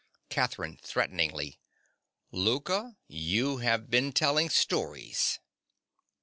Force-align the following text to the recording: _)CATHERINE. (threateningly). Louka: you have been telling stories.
_)CATHERINE. 0.29 0.79
(threateningly). 0.81 1.59
Louka: 2.33 2.95
you 3.07 3.57
have 3.57 3.91
been 3.91 4.11
telling 4.11 4.49
stories. 4.49 5.37